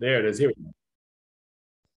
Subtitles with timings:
[0.00, 0.38] There it is.
[0.38, 0.70] Here we go.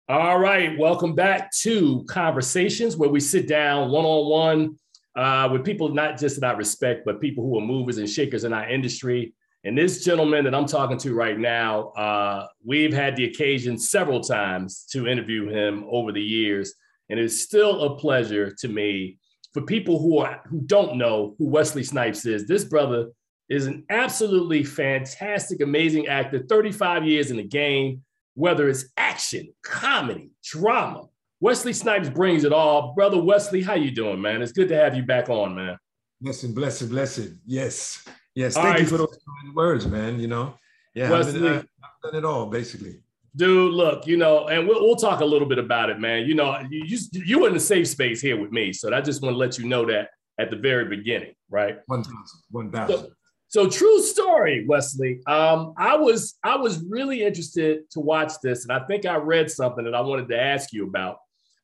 [0.08, 0.78] All right.
[0.78, 6.38] Welcome back to Conversations, where we sit down one on one with people not just
[6.38, 9.34] about respect, but people who are movers and shakers in our industry.
[9.64, 14.20] And this gentleman that I'm talking to right now, uh, we've had the occasion several
[14.20, 16.74] times to interview him over the years,
[17.10, 19.18] and it's still a pleasure to me.
[19.52, 23.08] For people who are who don't know who Wesley Snipes is, this brother
[23.48, 26.38] is an absolutely fantastic, amazing actor.
[26.48, 28.02] 35 years in the game,
[28.34, 31.04] whether it's action, comedy, drama.
[31.40, 32.94] Wesley Snipes brings it all.
[32.94, 34.42] Brother Wesley, how you doing, man?
[34.42, 35.78] It's good to have you back on, man.
[36.20, 37.30] Blessed, blessed, blessed.
[37.46, 38.06] Yes.
[38.34, 38.56] Yes.
[38.56, 40.18] All Thank you for those kind words, man.
[40.18, 40.54] You know,
[40.94, 41.64] yeah, I've, been, I've
[42.02, 43.00] done it all, basically.
[43.36, 46.26] Dude, look, you know, and we'll, we'll talk a little bit about it, man.
[46.26, 49.22] You know, you, you you in the safe space here with me, so I just
[49.22, 50.10] want to let you know that
[50.40, 51.78] at the very beginning, right?
[51.86, 52.14] 1,000,
[52.50, 52.96] 1,000.
[52.96, 53.10] So,
[53.48, 55.20] so true story, Wesley.
[55.26, 59.50] Um, I was I was really interested to watch this, and I think I read
[59.50, 61.18] something that I wanted to ask you about.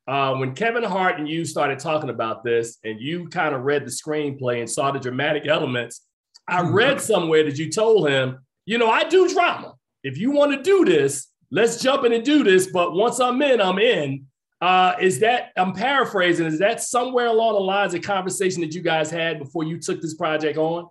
[0.09, 3.85] Uh, when Kevin Hart and you started talking about this, and you kind of read
[3.85, 6.07] the screenplay and saw the dramatic elements,
[6.49, 9.75] I read somewhere that you told him, you know, I do drama.
[10.03, 12.67] If you want to do this, let's jump in and do this.
[12.67, 14.27] But once I'm in, I'm in.
[14.61, 16.47] Uh, is that I'm paraphrasing?
[16.47, 20.01] Is that somewhere along the lines of conversation that you guys had before you took
[20.01, 20.89] this project on?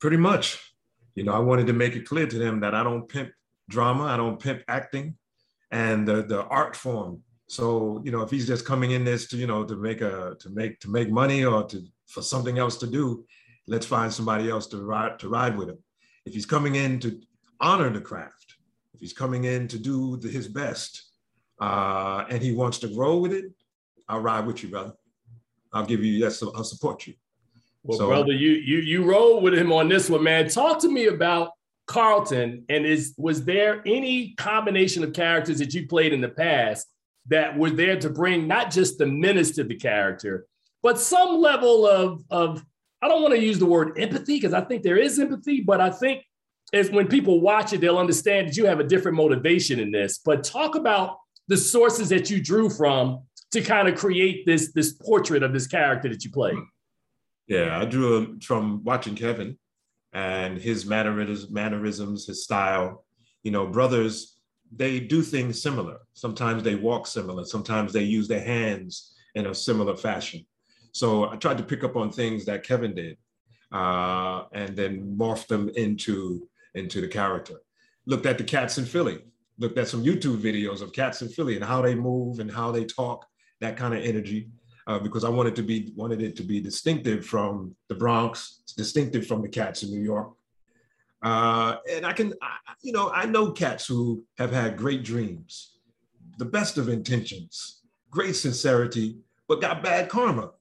[0.00, 0.58] Pretty much.
[1.14, 3.30] You know, I wanted to make it clear to them that I don't pimp
[3.68, 5.16] drama, I don't pimp acting,
[5.70, 7.22] and the the art form.
[7.48, 10.36] So you know, if he's just coming in this to you know to make a
[10.40, 13.24] to make to make money or to for something else to do,
[13.66, 15.78] let's find somebody else to ride to ride with him.
[16.26, 17.20] If he's coming in to
[17.60, 18.56] honor the craft,
[18.94, 21.10] if he's coming in to do the, his best,
[21.60, 23.46] uh, and he wants to grow with it,
[24.08, 24.94] I'll ride with you, brother.
[25.72, 27.14] I'll give you yes, I'll support you.
[27.82, 30.48] Well, So- brother, you you you roll with him on this one, man.
[30.48, 31.52] Talk to me about
[31.86, 36.86] Carlton, and is was there any combination of characters that you played in the past
[37.28, 40.46] that were there to bring not just the menace to the character,
[40.82, 42.64] but some level of of
[43.02, 45.80] I don't want to use the word empathy because I think there is empathy, but
[45.80, 46.22] I think
[46.72, 50.20] is when people watch it, they'll understand that you have a different motivation in this.
[50.24, 51.16] But talk about
[51.48, 55.66] the sources that you drew from to kind of create this this portrait of this
[55.66, 56.58] character that you played.
[57.50, 59.58] Yeah, I drew him from watching Kevin
[60.12, 63.04] and his mannerisms, mannerisms, his style.
[63.42, 64.38] You know, brothers,
[64.74, 65.98] they do things similar.
[66.14, 67.44] Sometimes they walk similar.
[67.44, 70.46] Sometimes they use their hands in a similar fashion.
[70.92, 73.16] So I tried to pick up on things that Kevin did,
[73.72, 77.54] uh, and then morph them into into the character.
[78.06, 79.24] Looked at the cats in Philly.
[79.58, 82.70] Looked at some YouTube videos of cats in Philly and how they move and how
[82.70, 83.26] they talk.
[83.60, 84.50] That kind of energy
[84.86, 89.26] uh, because I wanted to be wanted it to be distinctive from the Bronx, distinctive
[89.26, 90.32] from the cats in New York.
[91.22, 95.78] Uh, and I can, I, you know, I know cats who have had great dreams,
[96.38, 100.52] the best of intentions, great sincerity, but got bad karma.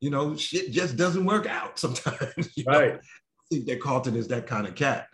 [0.00, 2.56] You know, shit just doesn't work out sometimes.
[2.56, 2.78] you know?
[2.78, 2.94] Right.
[2.94, 5.08] I think that Carlton is that kind of cat.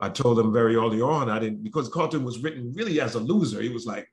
[0.00, 3.20] I told him very early on, I didn't because Carlton was written really as a
[3.20, 3.62] loser.
[3.62, 4.08] He was like,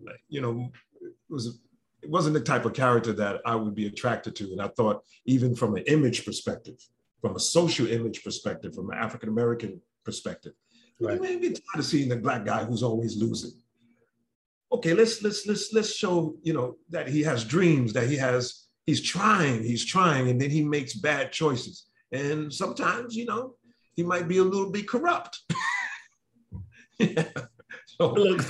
[0.00, 0.70] like you know,
[1.00, 1.58] it was
[2.02, 4.52] it wasn't the type of character that I would be attracted to.
[4.52, 6.76] And I thought, even from an image perspective,
[7.20, 10.52] from a social image perspective, from an African American perspective,
[10.98, 11.20] Right.
[11.20, 13.52] man, get tired of seeing the black guy who's always losing.
[14.72, 18.66] Okay, let's let's let's let's show you know that he has dreams, that he has
[18.86, 21.86] he's trying, he's trying, and then he makes bad choices.
[22.12, 23.54] And sometimes, you know,
[23.94, 25.40] he might be a little bit corrupt.
[26.98, 27.28] yeah.
[28.00, 28.42] So, Look,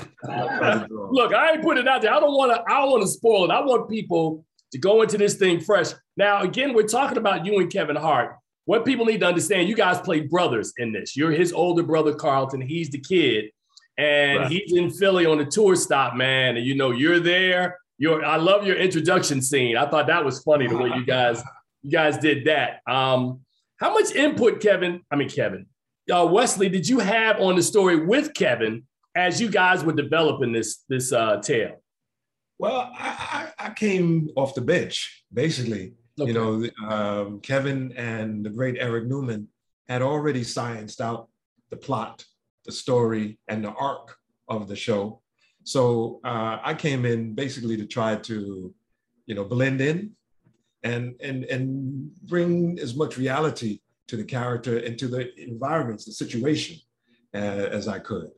[0.91, 2.13] look, I ain't put it out there.
[2.13, 2.63] I don't want to.
[2.73, 3.51] I don't want to spoil it.
[3.51, 5.89] I want people to go into this thing fresh.
[6.17, 8.37] Now, again, we're talking about you and Kevin Hart.
[8.65, 11.17] what people need to understand, you guys play brothers in this.
[11.17, 12.61] You're his older brother, Carlton.
[12.61, 13.45] He's the kid,
[13.97, 14.51] and Right.
[14.51, 16.57] he's in Philly on the tour stop, man.
[16.57, 17.79] And you know, you're there.
[17.99, 18.25] You're.
[18.25, 19.77] I love your introduction scene.
[19.77, 21.41] I thought that was funny the way you guys
[21.83, 22.81] you guys did that.
[22.91, 23.41] Um,
[23.79, 25.03] how much input, Kevin?
[25.13, 25.67] I mean, Kevin,
[26.13, 28.83] uh, Wesley, did you have on the story with Kevin
[29.17, 31.83] as you guys were developing this this uh, tale?
[32.59, 35.95] Well, I, I, I came off the bench, basically.
[36.19, 36.33] Okay.
[36.33, 39.49] You know, um, Kevin and the great Eric Newman
[39.89, 41.29] had already scienced out
[41.71, 42.25] the plot,
[42.65, 44.17] the story, and the arc
[44.49, 45.21] of the show.
[45.65, 48.73] So uh, I came in basically to try to,
[49.27, 50.13] you know, blend in
[50.83, 56.13] and and and bring as much reality to the character and to the environments, the
[56.13, 56.77] situation,
[57.35, 58.31] uh, as I could.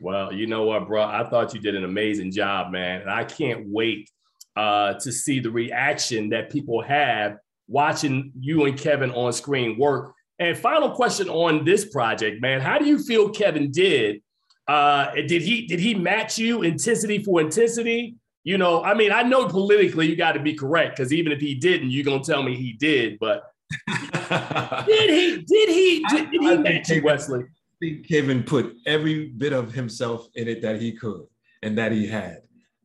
[0.00, 1.02] Well, you know what, bro?
[1.02, 3.02] I thought you did an amazing job, man.
[3.02, 4.10] And I can't wait
[4.56, 7.36] uh, to see the reaction that people have
[7.68, 10.12] watching you and Kevin on screen work.
[10.38, 12.60] And final question on this project, man.
[12.60, 14.20] How do you feel Kevin did?
[14.66, 18.16] Uh, did he did he match you intensity for intensity?
[18.42, 21.40] You know, I mean, I know politically you got to be correct because even if
[21.40, 23.18] he didn't, you're gonna tell me he did.
[23.20, 23.44] But
[24.86, 25.44] did he?
[25.46, 26.04] Did he?
[26.08, 27.44] Did, did he match you, Wesley?
[27.84, 31.26] Think Kevin put every bit of himself in it that he could
[31.62, 32.38] and that he had.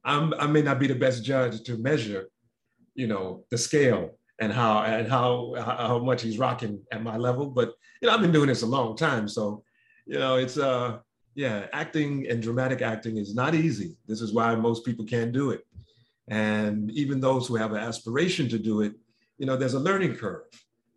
[0.04, 2.30] I'm, I may not be the best judge to measure,
[2.96, 4.12] you know, the scale
[4.42, 8.22] and how and how how much he's rocking at my level, but you know, I've
[8.22, 9.64] been doing this a long time, so
[10.06, 11.00] you know, it's uh,
[11.36, 13.98] yeah, acting and dramatic acting is not easy.
[14.08, 15.68] This is why most people can't do it,
[16.30, 18.94] and even those who have an aspiration to do it,
[19.38, 20.46] you know, there's a learning curve.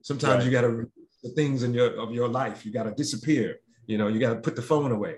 [0.03, 0.45] Sometimes Right.
[0.45, 0.89] you got to
[1.25, 4.35] the things in your of your life, you got to disappear you know, you got
[4.35, 5.17] to put the phone away,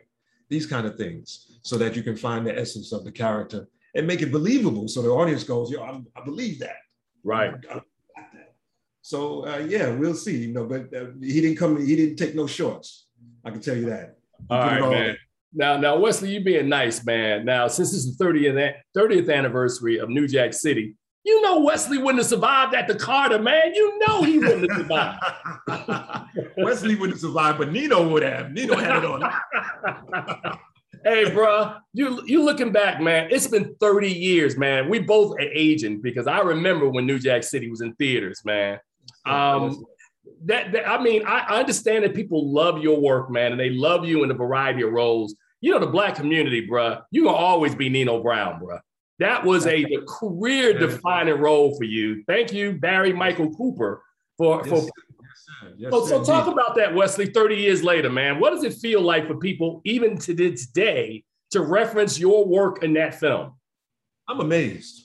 [0.49, 4.06] these kind of things, so that you can find the essence of the character and
[4.06, 4.88] make it believable.
[4.88, 6.76] So the audience goes, "Yo, I, I believe that."
[7.22, 7.55] Right.
[7.70, 7.81] I- I.
[9.02, 10.38] So uh, yeah, we'll see.
[10.38, 11.84] You know, but uh, he didn't come.
[11.84, 13.06] He didn't take no shorts.
[13.44, 14.16] I can tell you that.
[14.49, 15.16] All put it man.
[15.56, 17.44] Now, now, Wesley, you being nice, man.
[17.44, 21.99] Now, since this is the 30th, 30th anniversary of New Jack City, you know Wesley
[21.99, 23.75] wouldn't have survived at the Carter, man.
[23.75, 26.38] You know he wouldn't have survived.
[26.59, 28.53] Wesley wouldn't survive, but Nino would have.
[28.53, 29.23] Nino had it on.
[31.05, 33.29] hey, bro, you you looking back, man?
[33.31, 34.88] It's been 30 years, man.
[34.88, 38.79] We both are aging because I remember when New Jack City was in theaters, man.
[39.26, 39.85] Um,
[40.44, 43.71] that, that I mean, I, I understand that people love your work, man, and they
[43.71, 45.35] love you in a variety of roles.
[45.62, 48.81] You know, the black community, bruh, you gonna always be Nino Brown, bruh.
[49.19, 52.25] That was a career defining role for you.
[52.26, 54.02] Thank you, Barry Michael Cooper,
[54.37, 54.76] for, Yes, for.
[54.76, 54.90] Yes,
[55.37, 55.75] sir.
[55.76, 58.40] Yes, so, so talk about that, Wesley, 30 years later, man.
[58.40, 62.82] What does it feel like for people, even to this day, to reference your work
[62.82, 63.52] in that film?
[64.28, 65.05] I'm amazed.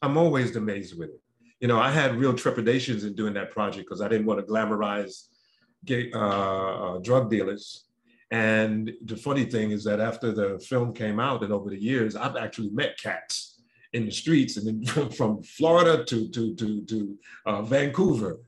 [0.00, 1.20] I'm always amazed with it.
[1.60, 4.46] You know, I had real trepidations in doing that project because I didn't want to
[4.46, 5.26] glamorize
[5.84, 7.84] gay, uh, uh, drug dealers.
[8.30, 12.16] And the funny thing is that after the film came out and over the years,
[12.16, 13.62] I've actually met cats
[13.92, 18.40] in the streets and then from Florida to to to to uh, Vancouver,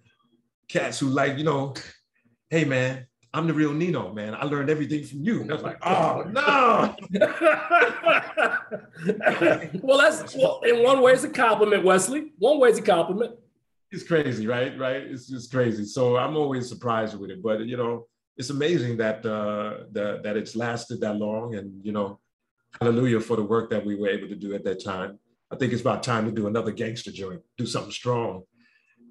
[0.69, 1.75] cats who like you know,
[2.51, 4.35] hey man, I'm the real Nino, man.
[4.35, 5.43] I learned everything from you.
[5.43, 6.97] And I was like, oh no.
[9.83, 12.33] well, that's well, in one way, it's a compliment, Wesley.
[12.39, 13.35] One way, it's a compliment.
[13.93, 14.77] it's crazy, right?
[14.79, 15.03] Right?
[15.03, 15.85] It's just crazy.
[15.85, 18.07] So I'm always surprised with it, but you know,
[18.39, 22.21] it's amazing that uh, that that it's lasted that long, and you know,
[22.81, 25.19] hallelujah for the work that we were able to do at that time.
[25.51, 28.43] I think it's about time to do another gangster joint, do something strong.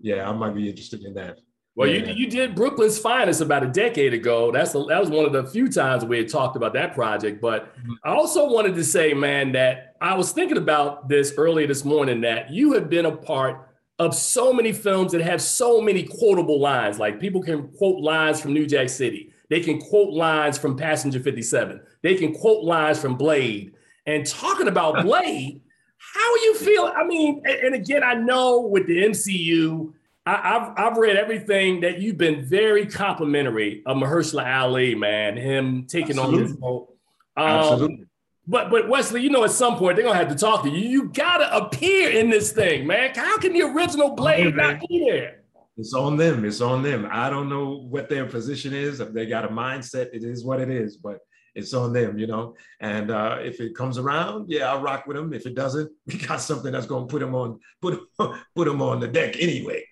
[0.01, 1.39] Yeah, I might be interested in that.
[1.75, 2.05] Well, Yeah.
[2.05, 4.51] you, you did Brooklyn's Finest about a decade ago.
[4.51, 7.41] That's a, that was one of the few times we had talked about that project.
[7.41, 11.83] But I also wanted to say, man, that I was thinking about this earlier this
[11.83, 13.66] morning that you have been a part
[13.99, 16.99] of so many films that have so many quotable lines.
[16.99, 19.31] Like people can quote lines from New Jack City.
[19.49, 21.81] They can quote lines from Passenger 57.
[22.03, 23.73] They can quote lines from Blade.
[24.05, 25.61] And talking about Blade,
[25.97, 26.91] how you feel?
[26.95, 29.93] I mean, and, again, I know with the MCU,
[30.25, 35.37] I, I've I've read everything that you've been very complimentary of Mahershala Ali, man.
[35.37, 36.95] Him taking on this role.
[37.35, 38.05] Um, Absolutely.
[38.47, 40.87] But but Wesley, you know, at some point they're gonna have to talk to you.
[40.87, 43.11] You gotta appear in this thing, man.
[43.13, 45.41] How can the original Blade not be there?
[45.77, 46.43] It's on them.
[46.45, 47.07] It's on them.
[47.11, 48.99] I don't know what their position is.
[48.99, 50.97] If they got a mindset, it is what it is.
[50.97, 51.19] But
[51.57, 52.55] it's on them, you know.
[52.79, 55.33] And uh, if it comes around, yeah, I'll rock with them.
[55.33, 58.81] If it doesn't, we got something that's going to put them on put put them
[58.81, 59.83] on the deck anyway.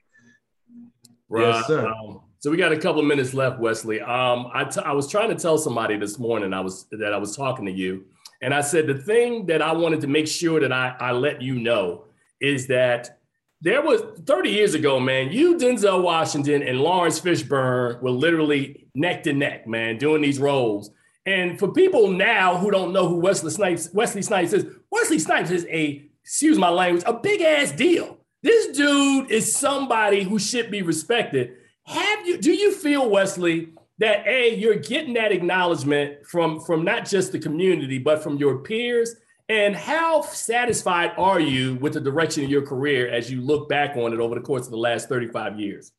[1.30, 1.88] Yes, sir.
[1.88, 4.00] Um, so we got a couple of minutes left, Wesley.
[4.00, 7.18] Um, I, t- I was trying to tell somebody this morning I was that I
[7.18, 8.06] was talking to you,
[8.46, 11.42] and I said the thing that I wanted to make sure that I, I let
[11.42, 12.04] you know
[12.40, 13.18] is that
[13.60, 19.24] there was 30 years ago, man, you, Denzel Washington, and Laurence Fishburne were literally neck
[19.24, 20.92] to neck, man, doing these roles.
[21.25, 25.50] And for people now who don't know who Wesley Snipes, Wesley Snipes is, Wesley Snipes
[25.50, 28.20] is a, excuse my language, a big ass deal.
[28.44, 31.56] This dude is somebody who should be respected.
[31.88, 37.06] Have you, do you feel, Wesley, that A, you're getting that acknowledgement from, from not
[37.06, 39.16] just the community, but from your peers?
[39.48, 43.96] And how satisfied are you with the direction of your career as you look back
[43.96, 45.92] on it over the course of the last 35 years?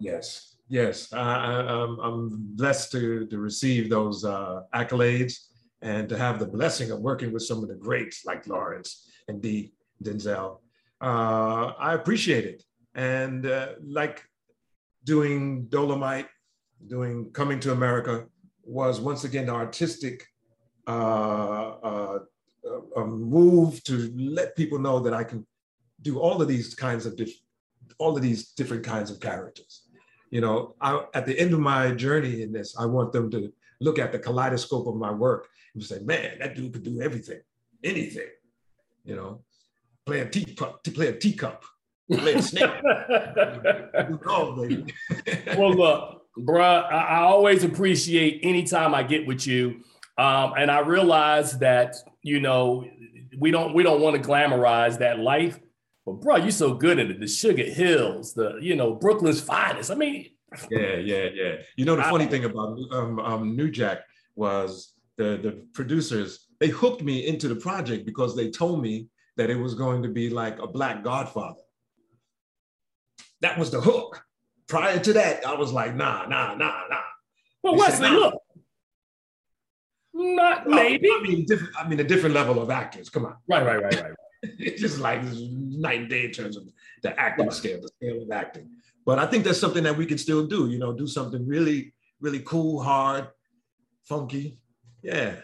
[0.00, 1.12] Yes, yes.
[1.12, 1.62] I,
[2.02, 5.34] I'm blessed to, to receive those uh, accolades
[5.80, 9.40] and to have the blessing of working with some of the greats like Laurence and
[9.40, 9.72] D.
[10.02, 10.58] Denzel.
[11.00, 12.62] Uh, I appreciate it.
[12.94, 14.24] And uh, like
[15.04, 16.28] doing Dolomite,
[16.86, 18.26] doing Coming to America
[18.64, 20.26] was once again the artistic
[20.86, 22.18] uh, uh,
[22.96, 25.46] a move to let people know that I can
[26.02, 27.40] do all of these kinds of diff-
[27.98, 29.82] all of these different kinds of characters.
[30.30, 33.52] You know, I, at the end of my journey in this, I want them to
[33.80, 37.40] look at the kaleidoscope of my work and say, "Man, that dude could do everything,
[37.82, 38.28] anything."
[39.04, 39.42] You know,
[40.04, 41.64] play a teacup, to play a teacup,
[42.10, 42.70] play a snake.
[45.56, 49.82] well, look, bruh, I, I always appreciate anytime I get with you.
[50.16, 52.88] Um, and I realize that you know
[53.38, 55.60] we don't we don't want to glamorize that life,
[56.04, 57.20] but bro, you're so good at it.
[57.20, 59.90] The Sugar Hills, the you know Brooklyn's finest.
[59.90, 60.26] I mean,
[60.70, 61.54] yeah, yeah, yeah.
[61.76, 64.00] You know the funny thing about um, um, New Jack
[64.34, 69.50] was the the producers they hooked me into the project because they told me that
[69.50, 71.60] it was going to be like a Black Godfather.
[73.40, 74.24] That was the hook.
[74.68, 76.96] Prior to that, I was like, nah, nah, nah, nah.
[77.62, 78.18] Well, They Wesley, said, nah.
[78.18, 78.34] look,
[80.14, 81.08] not maybe.
[81.10, 81.74] I mean, different.
[81.78, 83.08] I mean, a different level of actors.
[83.08, 84.12] Come on, Right, right, right, right.
[84.42, 86.64] it's just like night and day in terms of
[87.02, 88.70] the acting scale, the scale of acting.
[89.04, 90.68] But I think that's something that we can still do.
[90.68, 93.28] You know, do something really, really cool, hard,
[94.04, 94.58] funky.
[95.02, 95.36] Yeah,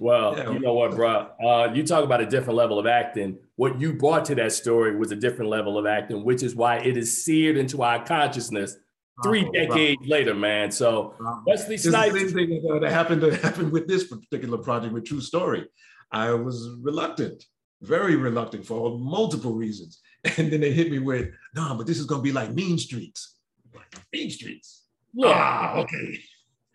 [0.00, 0.50] Well, Yeah.
[0.52, 1.28] you know what, bro?
[1.42, 3.38] Uh, you talk about a different level of acting.
[3.56, 6.78] What you brought to that story was a different level of acting, which is why
[6.78, 8.76] it is seared into our consciousness
[9.22, 10.70] three Bravo, decades later, man.
[10.72, 11.42] So bravo.
[11.46, 12.14] Wesley It's the Snipes.
[12.18, 15.66] same thing that, uh, that happened to happen with this particular project with True Story.
[16.10, 17.44] I was reluctant,
[17.82, 20.00] very reluctant for multiple reasons.
[20.38, 23.36] And then they hit me with, "No, but this is gonna be like Mean Streets."
[23.74, 24.86] Like, Mean Streets.
[25.14, 26.18] Look, Ah, okay.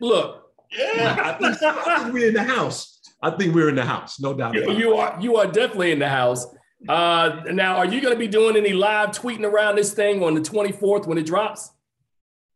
[0.00, 0.49] look.
[0.76, 3.00] Yeah, I think, I think we're in the house.
[3.22, 4.54] I think we're in the house, no doubt.
[4.54, 6.46] You, you are you are definitely in the house.
[6.88, 10.32] Uh, now, are you going to be doing any live tweeting around this thing on
[10.34, 11.70] the 24th when it drops?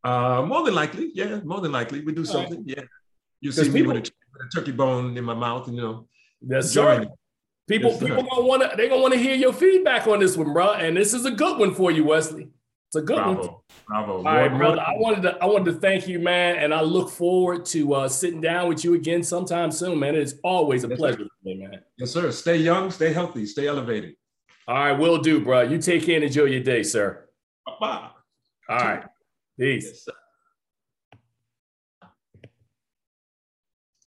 [0.03, 2.49] Uh, more than likely, yeah, more than likely, we do All right.
[2.49, 2.65] something.
[2.67, 2.83] Yeah,
[3.41, 5.83] you see me people- with a, with a turkey bone in my mouth, and you
[5.83, 6.09] know,
[6.41, 7.09] That's right.
[7.69, 8.07] People, Yes, sir.
[8.09, 8.77] people gonna want to.
[8.77, 10.73] They gonna want to hear your feedback on this one, bro.
[10.73, 12.49] And this is a good one for you, Wesley.
[12.95, 13.35] It's a good one.
[13.35, 14.13] Bravo, bravo.
[14.19, 14.77] All right, More- brother.
[14.77, 17.95] more- I wanted to I wanted to thank you, man, and I look forward to
[17.95, 20.15] uh, sitting down with you again sometime soon, man.
[20.15, 21.29] It's always a Yes, pleasure, sir.
[21.43, 21.81] for me, man.
[21.99, 22.31] Yes, sir.
[22.31, 24.15] Stay young, stay healthy, stay elevated.
[24.69, 25.63] All right, will do, bro.
[25.63, 27.29] You take care and enjoy your day, sir.
[27.67, 28.11] Bye-bye.
[28.69, 29.05] All right,
[29.59, 29.87] peace.
[29.87, 30.13] Yes, sir.